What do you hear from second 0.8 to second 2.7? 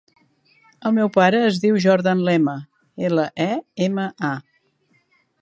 El meu pare es diu Jordan Lema: